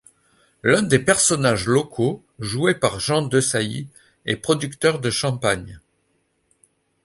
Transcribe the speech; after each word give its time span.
L'un 0.63 0.81
des 0.81 0.97
personnages 0.97 1.67
locaux, 1.67 2.25
joué 2.39 2.73
par 2.73 2.99
Jean 2.99 3.21
Desailly, 3.21 3.87
est 4.25 4.37
producteur 4.37 4.99
de 4.99 5.11
Champagne. 5.11 5.79